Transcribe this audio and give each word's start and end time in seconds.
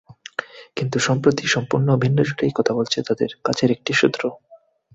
কিন্তু 0.77 0.97
সম্প্রতি 0.99 1.43
সম্পূর্ণ 1.47 1.87
ভিন্ন 1.95 2.17
সুরেই 2.23 2.53
কথা 2.55 2.71
বলেছে 2.73 2.99
তাঁদের 3.07 3.29
কাছের 3.45 3.69
একটি 3.71 3.91
সূত্র। 3.93 4.21